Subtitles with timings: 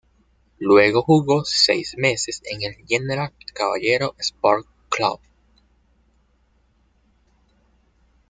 [0.57, 5.19] Luego jugó seis meses en el General Caballero Sport Club.